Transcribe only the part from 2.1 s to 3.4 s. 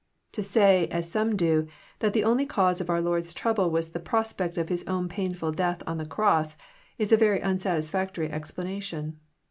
the only cause of our Lord^s